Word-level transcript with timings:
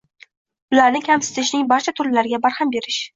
Ularni 0.75 1.01
kamsitishning 1.09 1.67
barcha 1.73 1.93
turlariga 2.01 2.41
barham 2.47 2.73
berish 2.77 2.99